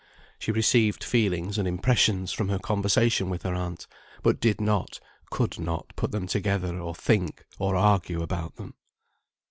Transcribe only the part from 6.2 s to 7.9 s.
together, or think or